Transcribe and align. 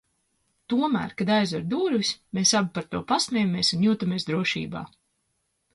Tomēr, 0.73 1.13
kad 1.19 1.31
aizveru 1.35 1.69
durvis, 1.75 2.15
mēs 2.39 2.55
abi 2.61 2.75
par 2.79 2.89
to 2.95 3.03
pasmejies 3.13 3.73
un 3.79 3.87
jūtamies 3.91 4.31
drošībā. 4.33 4.85